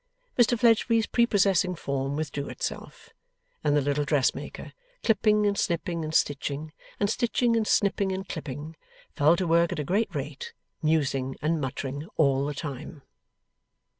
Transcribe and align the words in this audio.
Mr 0.35 0.57
Fledgeby's 0.57 1.05
prepossessing 1.05 1.75
form 1.75 2.15
withdrew 2.15 2.49
itself; 2.49 3.11
and 3.63 3.77
the 3.77 3.81
little 3.81 4.03
dressmaker, 4.03 4.73
clipping 5.03 5.45
and 5.45 5.59
snipping 5.59 6.03
and 6.03 6.15
stitching, 6.15 6.71
and 6.99 7.07
stitching 7.07 7.55
and 7.55 7.67
snipping 7.67 8.11
and 8.11 8.27
clipping, 8.27 8.75
fell 9.13 9.35
to 9.35 9.45
work 9.45 9.71
at 9.71 9.77
a 9.77 9.83
great 9.83 10.09
rate; 10.15 10.53
musing 10.81 11.35
and 11.39 11.61
muttering 11.61 12.07
all 12.17 12.47
the 12.47 12.55
time. 12.55 13.03